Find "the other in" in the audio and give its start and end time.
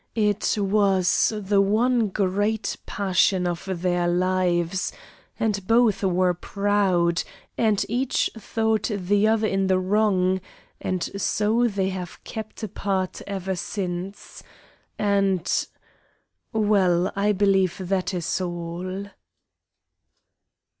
8.91-9.67